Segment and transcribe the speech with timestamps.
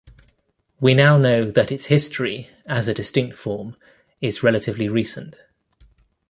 [0.79, 3.75] We now know that its history as a distinct form
[4.19, 5.35] is relatively recent.